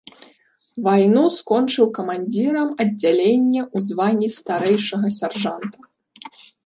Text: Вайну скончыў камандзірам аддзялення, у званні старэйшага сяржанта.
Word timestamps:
Вайну 0.85 1.25
скончыў 1.35 1.85
камандзірам 1.97 2.67
аддзялення, 2.85 3.61
у 3.75 3.83
званні 3.89 4.29
старэйшага 4.37 5.07
сяржанта. 5.21 5.77